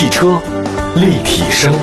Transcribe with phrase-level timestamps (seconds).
[0.00, 0.40] 汽车
[0.96, 1.74] 立体声，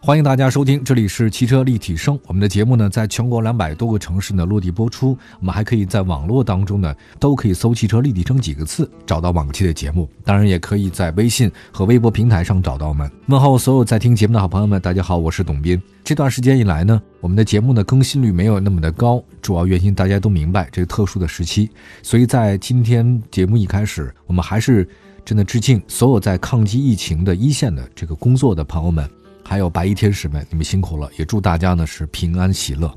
[0.00, 2.18] 欢迎大家收听，这里是汽车立体声。
[2.26, 5.14] 我们的节目呢，在全国两百多个城市呢落地播出。
[5.38, 10.08] 我们还可以在网络当中呢，都可以搜“汽车立体声”几个字，找到往期的节目。
[10.24, 13.10] 当然，也可以在微信和微博平台上找到我们。
[13.26, 15.78] 问候所有在听节目的好朋友们，大家好，我是董斌。
[16.02, 21.68] 这段时间以来呢，我们的节目呢更新率没有那么的高，主要原因大家都明白，这个特殊的时期。
[22.02, 24.88] 所以在今天节目一开始，我们还是。
[25.24, 29.08] 真的致敬所有在抗击疫情的一线的这个工作的朋友们，
[29.44, 31.10] 还有白衣天使们，你们辛苦了！
[31.18, 32.94] 也祝大家呢是平安喜乐。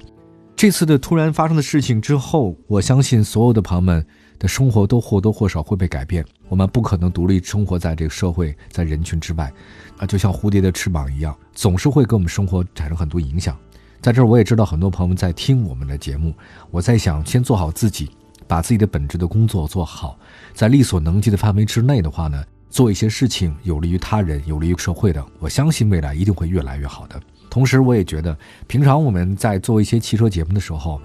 [0.55, 4.05] 这次的突然发生的事情之后，我相信所有的朋友们
[4.39, 6.23] 的生活都或多或少会被改变。
[6.47, 9.51] 我们不可能独立生活在这个社会，在人群之外，
[9.97, 13.57] 啊，就像蝴蝶的翅膀一样，总是会给我们生活产生很多影响。
[13.99, 16.33] 在这儿，我也知道很多朋友们在听我们的节目，
[16.71, 18.09] 我在想，先做好自己。
[18.47, 20.17] 把自己的本职的工作做好，
[20.53, 27.19] 在力所能及的范围之内的话呢，做一些事情有利于他人、有利于社会的，我相信未来一定会越来越好的。
[27.49, 28.35] 同时，我也觉得，
[28.65, 30.99] 平常我们在做一些汽车节目的时候，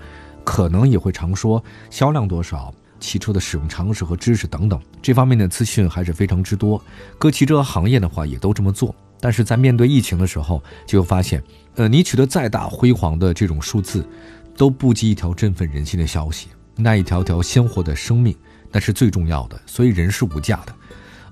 [0.45, 6.83] 可能也会常说销量多少、汽车的使用常识和知识等等这方面的资讯还是非常之多。
[7.19, 11.43] 各汽车行业的话也都这么做，但是在面对疫情的时候，就会发现，
[11.75, 14.09] 呃，你取得再大辉煌的这种数字，
[14.57, 16.49] 都不及一条振奋人心的消息。
[16.79, 18.35] 那一条条鲜活的生命，
[18.71, 19.61] 那是最重要的。
[19.67, 20.75] 所以人是无价的，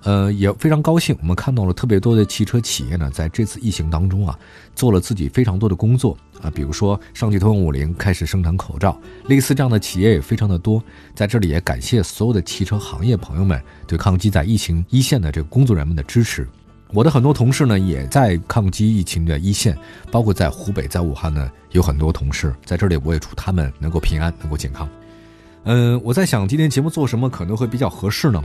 [0.03, 4.37] 呃，也非常高兴，我们看到了特别多的汽车企业呢，在这次疫情当中啊，
[4.75, 10.83] 做了自己非常多的工作啊，比如说上汽通用五菱开始生产口罩，类似这样的企业也非常的多。
[11.15, 16.47] 在这里也感谢所有的汽车行业朋友们对抗击在疫情一线的这个工作人们的支持。
[16.93, 19.77] 我的很多同事呢，也在抗击疫情的一线，
[20.11, 24.89] 包括在湖北、在武汉呢，有很多同事在这里，我也祝他们能够平安，能够健康。
[25.69, 28.41] 嗯，我在想今天节目做什么可能会比较合适呢？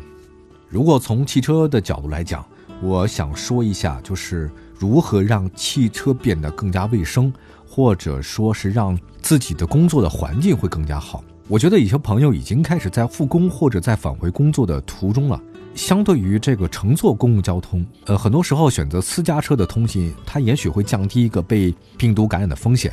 [0.67, 2.43] 如果从汽车的角度来讲，
[2.81, 7.31] 我想说一下，就是如何让汽车变得更加卫生，
[7.63, 11.23] 或者说是让自己的工作的环境会更加好。
[11.47, 15.39] 我觉得有些朋友已经开始在复工或者在返回工作的途中了。
[15.75, 22.91] 相对于这个乘坐公共交通，呃，很多时候选择私家车的通勤，它也许会降低一个被病毒感染的风险。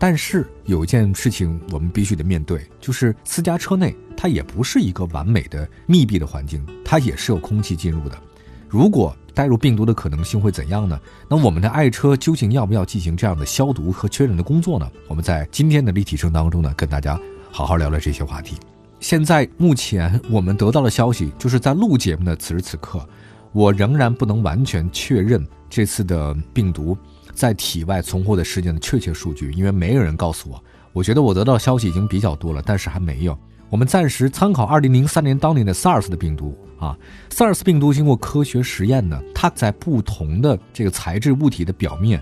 [0.00, 8.18] 但是有一件事情我们必须得面对，就是私家车内它也不是一个完美的密闭的环境，它也是有空气进入的。
[8.66, 10.98] 如果带入病毒的可能性会怎样呢？
[11.28, 14.90] 那我们的爱车究竟要不要进行这样的消毒和确认的工作呢？
[15.06, 18.56] 我们在今天的立体声当中呢，跟大家好好聊聊这些话题。
[19.00, 23.06] 现在目前我们得到的消息，就是在录节目的此时此刻，
[23.52, 26.96] 我仍然不能完全确认这次的病毒。
[27.32, 30.62] 在体外存活的时间的确切数据，因为没有人告诉我。
[30.92, 33.38] 我觉得我得到消息已经比较多了，但是还没有。
[33.68, 36.98] 我们暂时参考2003年当年的 SARS 的病毒啊
[37.30, 42.20] ，SARS 病毒经过科学实验呢，它在不同的这个材质物体的表面，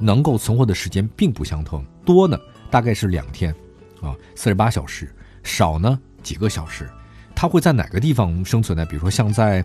[0.00, 2.36] 能够存活的时间并不相同，多呢
[2.68, 3.54] 大概是两天，
[4.02, 5.14] 啊，四十八小时，
[5.44, 6.90] 少呢几个小时。
[7.36, 8.84] 它会在哪个地方生存呢？
[8.84, 9.62] 比如说像在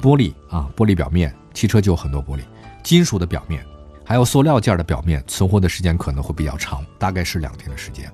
[0.00, 2.42] 玻璃啊，玻璃表面，汽车就有很多玻璃，
[2.84, 3.66] 金属的表面。
[4.08, 8.08] 还有塑料件的表面存活的时间可能会比较长，大概是两天的时间。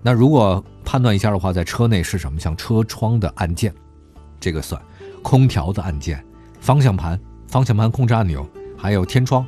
[0.00, 2.40] 那如果判断一下的话，在车内是什么？
[2.40, 3.74] 像车窗的按键，
[4.40, 4.80] 这个算；
[5.22, 6.24] 空调的按键、
[6.60, 9.46] 方向盘、方向盘控制按钮，还有天窗，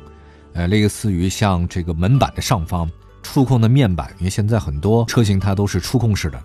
[0.53, 2.87] 呃，类似于像这个门板的上方
[3.23, 6.39] 触控的面板，因为现在很多车型它都是触控式的，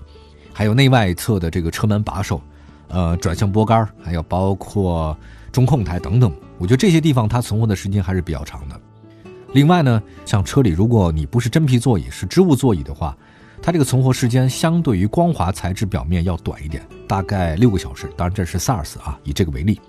[0.51, 2.41] 还有内外侧的这个车门把手，
[2.89, 5.15] 呃，转向拨杆，还有包括
[5.53, 6.33] 中控台等等。
[6.57, 8.81] 我觉得这些地方它存活的时间还是比较长的。
[9.53, 13.17] 另外呢，像车里，如果你不是真皮座椅，是织物座椅的话，
[13.63, 18.07] 它这个存活时间相对于光滑材质表面要短一点，大概六个小时。
[18.17, 19.81] 当然这是 SARS 啊，以这个为例。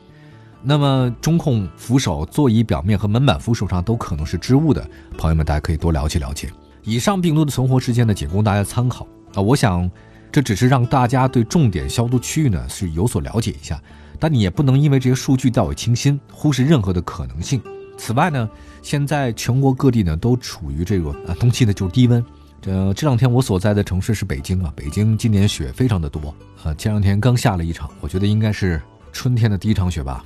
[0.64, 6.50] 那么中控扶手、座椅表面和门板扶手上都可能是织物的，朋友们大家可以多了解了解。
[6.84, 9.42] 以上病毒的存活时间呢，仅供大家参考啊。
[9.42, 9.90] 我想
[10.32, 13.82] 这只是让大家对重点消毒区域呢是有所了解一下，
[14.20, 17.62] 但你也不能因为这些数据掉以轻心，忽视任何的可能性。
[17.98, 18.50] 此外呢，
[18.82, 22.24] 现在全国各地呢都处于这个啊冬季呢就是低温。
[22.62, 26.34] 这这两天我所在的城市是北京啊，北京今年雪非常的多
[26.64, 30.26] 啊，前两天刚下了一场，我觉得应该是春天的第一场雪吧。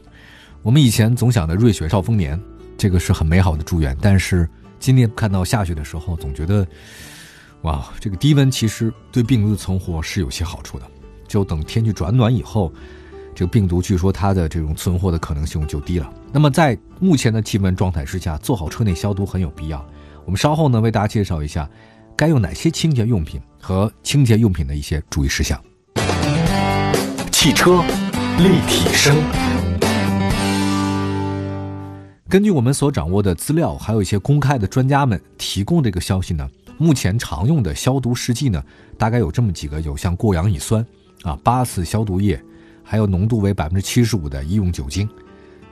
[0.62, 2.39] 我们以前总想着瑞雪兆丰年，
[2.77, 4.47] 这个是很美好的祝愿，但是
[4.79, 6.65] 今年看到下雪的时候，总觉得
[7.63, 10.85] 哇，这个低温其实对病毒的存活是有些好处的。
[11.27, 12.71] 就等天气转暖以后。
[13.33, 16.12] 这个病毒据说它的这种存活的可能性就低了。
[16.31, 19.86] 那么在目前的气温状态之下，做好车内消毒很有必要。
[20.25, 21.69] 我们稍后呢为大家介绍一下
[22.16, 25.60] 该用哪些清洁用品和清洁用品的一些注意事项。
[27.31, 27.81] 汽车
[28.38, 29.16] 立体声，
[32.30, 36.48] 根据我们所掌握的资料，还有一些公开的专家们提供这个消息呢，
[36.78, 38.63] 目前常用的消毒试剂呢，
[38.98, 40.86] 大概有这么几个，有像过氧乙酸
[41.24, 42.39] 啊、八四消毒液，
[42.92, 45.08] 还有浓度为百分之七十五的医用酒精。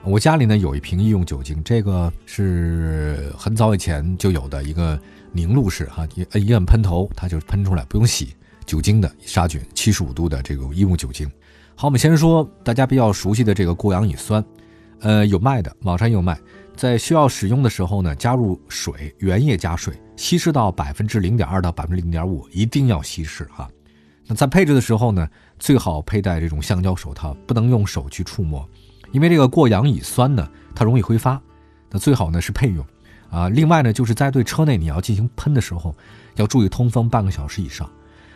[0.02, 4.98] 我家里呢有一瓶医用酒精，这个是很早以前就有的一个
[5.30, 8.34] 凝露式哈，一一按喷头它就喷出来，不用洗，
[8.64, 11.30] 酒精的杀菌，七十五度的这个医用酒精。
[11.74, 14.42] 好，我们先说大家比较熟悉的这个过氧乙酸。
[15.00, 16.40] 呃，有卖的，网上也有卖。
[16.74, 23.70] 在需要使用的时候呢，加入水，原液加水，稀释到百分之零点二到百分之零点五，一定要稀释哈。
[24.30, 25.28] 那在配置的时候呢，
[25.58, 28.64] 最好佩戴这种橡胶手套，不能用手去触摸，
[29.10, 31.40] 因为这个过氧乙酸呢，它容易挥发。
[31.90, 32.86] 那最好呢是配用
[33.28, 33.48] 啊。
[33.48, 35.92] 另外呢，就是在对车内你要进行喷的时候，
[36.36, 37.90] 要注意通风半个小时以上。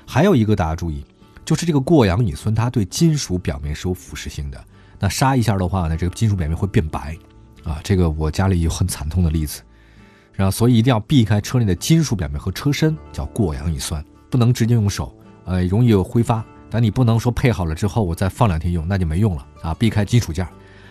[0.04, 1.04] 还有一个大家注意，
[1.44, 4.60] 就是这个过氧乙酸它对金属表面是有腐蚀性的。
[4.98, 7.16] 那杀一下的话呢，这个金属表面会变白，
[7.62, 9.62] 啊，这个我家里有很惨痛的例子，
[10.32, 16.44] 然后所以一定要避开车内的金属表面和车身，叫过氧乙酸，不能直接用手，呃，容易挥发。
[16.70, 20.46] 但你不能说配好了之后我再放两天用，那就没用了啊，避开金属件。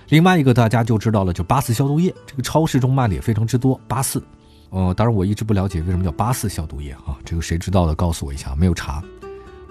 [0.10, 3.80] 另外一个大家就知道了，就八四消毒液，这个超市中卖的也非常之多。
[3.88, 4.24] 八四，
[4.70, 9.04] 呃，当然我一直不了解为什么叫八四消毒液啊，这个谁知道的告诉我一下，没有查。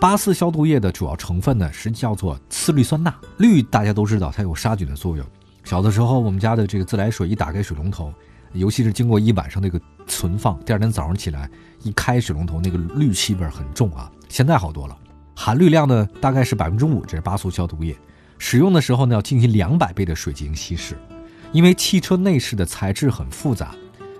[0.01, 5.25] 八四消毒液的主要成分呢是叫做次氯酸钠，氯大家都知道它有杀菌的作用。
[5.65, 8.13] 小的时候我们家的这个自来水一打开水龙头，
[8.53, 11.49] 尤其是经过一晚上那个存放，第二天早上起来
[11.85, 14.11] 一开水龙头，那个氯气味很重啊。
[14.33, 14.97] 现在好多了，
[15.37, 17.95] 含氯量呢大概是百分之五，这是八速消毒液。
[18.39, 20.97] 使用的时候呢要进行两百倍的水进行稀释，
[21.53, 23.75] 因为汽车内饰的材质很复杂，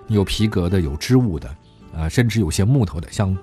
[0.07, 1.55] 有皮革的，有织物的，
[1.93, 3.35] 呃，甚至有些木头的，像。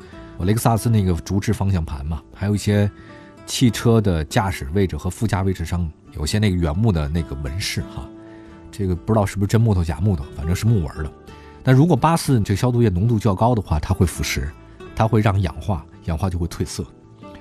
[0.44, 2.90] 雷克萨斯那个竹制方向盘嘛，还有一些
[3.44, 8.08] 汽车的驾驶位置和副驾位置上有些那个原木的那个纹饰哈，
[8.73, 11.12] 这个不知道是不是真木头假木头，反正是木纹的。
[11.62, 14.49] 但如果八四这个消毒液浓度较高的话，它会腐蚀，
[14.96, 16.85] 它会让氧化，氧化就会褪色。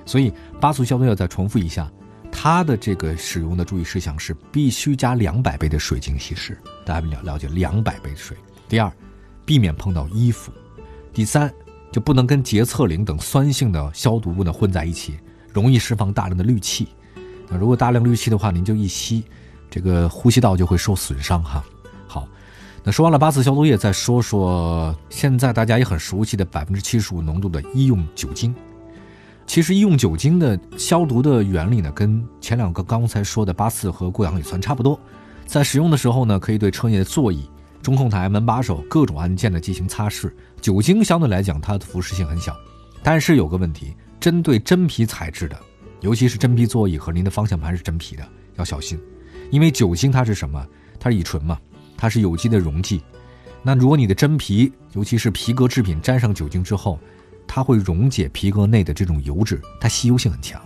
[0.06, 1.90] 所以八速消毒液再重复一下，
[2.32, 8.36] 它的这个使用的注意事项是必须加两百倍的水进行稀释，大家了了解两百倍水。
[8.68, 8.90] 第二，
[9.44, 10.50] 避免碰到衣服。
[11.12, 11.52] 第三。
[11.92, 15.18] 就不能跟洁厕灵等酸性的消毒物呢混在一起，
[15.52, 16.86] 容易释放大量的氯气。
[17.48, 19.24] 那如果大量氯气的话，您就一吸，
[19.68, 21.64] 这个呼吸道就会受损伤哈。
[22.06, 22.28] 好，
[22.82, 28.54] 那说完了八四消毒液，再说说现在大家也很熟悉的百分之七十五浓度的医用酒精。
[29.46, 34.98] 其实医用酒精的消毒的原理呢，跟前两个刚才说的八四和过氧乙酸差不多。
[35.44, 37.48] 在使用的时候呢，可以对车内的座椅。
[37.82, 40.30] 中控台、门把手各种按键的进行擦拭，
[40.60, 42.54] 酒精相对来讲它的腐蚀性很小，
[43.02, 45.58] 但是有个问题，针对真皮材质的，
[46.02, 49.00] 尤其是真皮座椅和您的方向盘是真皮的，要小心，
[49.50, 50.62] 因为酒精它是什么？
[50.98, 51.58] 它是乙醇嘛，
[52.00, 53.02] 它是有机的溶剂。
[53.62, 56.98] 那如果你的真皮，尤其是皮革制品沾上酒精之后，
[57.46, 60.58] 它会溶解皮革内的这种油脂，它吸油性很强。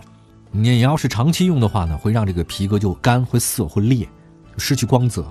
[0.49, 4.07] 你要是长期用的话呢，会让这个皮革就干、会涩、会裂，
[4.57, 5.27] 失去光泽。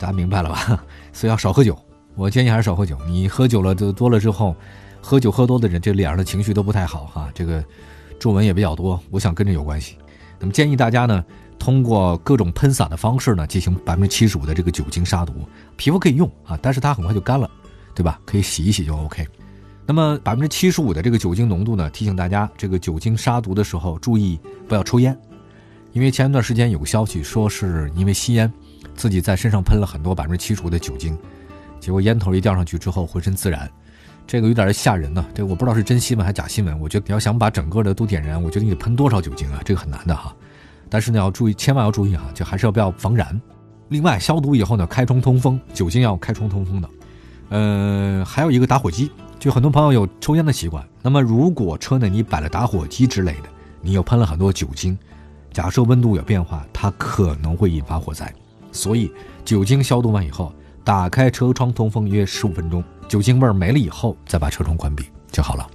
[0.00, 0.84] 大家明白了吧？
[1.14, 1.78] 所以要少喝酒。
[2.16, 2.98] 我建议还是少喝酒。
[3.06, 4.56] 你喝酒了就多了之后，
[5.00, 7.30] 喝酒喝多的人，这脸上的情绪都不太好哈。
[7.32, 7.64] 这个
[8.18, 9.96] 皱纹也比较多，我想跟这有关系。
[10.40, 11.24] 那么建议大家呢，
[11.60, 15.32] 通过各种喷洒的方式呢，进行百分之七十五的这个酒精杀毒。
[15.76, 17.48] 皮肤可以用啊，但是它很快就干了，
[17.94, 18.18] 对吧？
[18.24, 19.24] 可以洗一洗就 OK。
[19.86, 25.16] 那么百分之七十五的这个酒精浓度呢，提醒大家，这个酒精杀毒的时候注意不要抽烟，
[25.92, 28.52] 因为前一段时间有个消息说是因为吸烟。
[28.96, 31.16] 自己在身上喷了很多百分之七十五的酒精，
[31.78, 33.70] 结果烟头一掉上去之后浑身自燃，
[34.26, 35.24] 这个有点吓人呢。
[35.34, 36.78] 这我不知道是真新闻还是假新闻。
[36.78, 39.62] 我觉得你要想把整个的都点燃，我觉得你得喷多少酒精啊？
[39.64, 40.34] 这个很难的哈。
[40.90, 43.40] 但是呢要注意，千万要注意哈，就还是要不要防燃。
[43.88, 46.90] 另外消毒以后呢，开窗通风，酒精要开窗通风的。
[47.48, 50.86] 呃，还有一个打火机，就很多朋友有抽烟的习惯。
[51.02, 53.48] 那么如果车内你摆了打火机之类的，
[53.80, 54.98] 你又喷了很多酒精，
[55.52, 58.32] 假设温度有变化，它可能会引发火灾。
[58.70, 59.10] 所以，
[59.44, 60.52] 酒精消毒完以后，
[60.84, 65.68] 打开车窗通风约十五分钟，酒精味儿没了以后，再把车窗关闭就好了。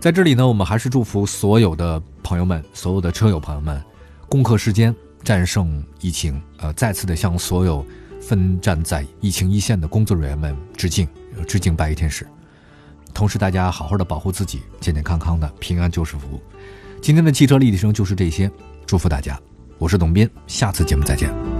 [0.00, 3.80] 在这里呢，我们还是祝福所有的朋友们，所有的车友朋友们，
[4.32, 6.40] 攻克时间，战胜疫情。
[6.56, 7.84] 呃，再次的向所有
[8.18, 11.06] 奋战在疫情一线的工作人员们致敬，
[11.46, 12.26] 致敬白衣天使。
[13.12, 16.40] 同时，大家好好的保护自己，健健康康的，平安就是福。
[17.02, 18.50] 今天的汽车立体声就是这些，
[18.86, 19.38] 祝福大家。
[19.76, 21.51] 我是董斌，下次节目再见。